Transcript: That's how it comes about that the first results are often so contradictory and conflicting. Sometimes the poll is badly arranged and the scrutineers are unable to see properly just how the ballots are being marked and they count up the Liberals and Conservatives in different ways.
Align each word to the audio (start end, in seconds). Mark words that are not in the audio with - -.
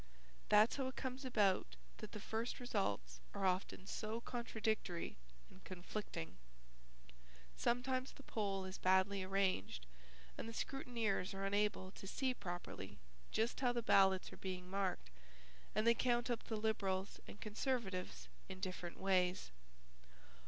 That's 0.49 0.77
how 0.77 0.87
it 0.87 0.95
comes 0.95 1.25
about 1.25 1.75
that 1.97 2.11
the 2.11 2.19
first 2.19 2.59
results 2.59 3.19
are 3.35 3.45
often 3.45 3.85
so 3.85 4.19
contradictory 4.19 5.15
and 5.51 5.63
conflicting. 5.63 6.37
Sometimes 7.55 8.11
the 8.11 8.23
poll 8.23 8.65
is 8.65 8.79
badly 8.79 9.21
arranged 9.21 9.85
and 10.39 10.49
the 10.49 10.55
scrutineers 10.55 11.35
are 11.35 11.45
unable 11.45 11.91
to 11.91 12.07
see 12.07 12.33
properly 12.33 12.97
just 13.31 13.59
how 13.59 13.71
the 13.73 13.83
ballots 13.83 14.33
are 14.33 14.37
being 14.37 14.67
marked 14.71 15.11
and 15.75 15.85
they 15.85 15.93
count 15.93 16.31
up 16.31 16.45
the 16.45 16.55
Liberals 16.57 17.19
and 17.27 17.39
Conservatives 17.39 18.27
in 18.49 18.59
different 18.59 18.97
ways. 18.99 19.51